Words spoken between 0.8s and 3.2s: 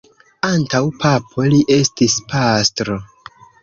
papo, li estis pastro.